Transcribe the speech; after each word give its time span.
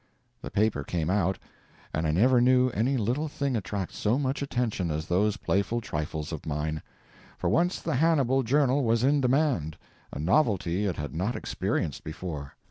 The 0.41 0.49
paper 0.49 0.83
came 0.83 1.11
out, 1.11 1.37
and 1.93 2.07
I 2.07 2.11
never 2.11 2.41
knew 2.41 2.69
any 2.71 2.97
little 2.97 3.27
thing 3.27 3.55
attract 3.55 3.93
so 3.93 4.17
much 4.17 4.41
attention 4.41 4.89
as 4.89 5.05
those 5.05 5.37
playful 5.37 5.79
trifles 5.79 6.31
of 6.31 6.43
mine. 6.47 6.81
For 7.37 7.51
once 7.51 7.79
the 7.79 7.93
Hannibal 7.97 8.41
Journal 8.41 8.83
was 8.83 9.03
in 9.03 9.21
demand—a 9.21 10.17
novelty 10.17 10.87
it 10.87 10.95
had 10.95 11.13
not 11.13 11.35
experienced 11.35 12.03
before. 12.03 12.55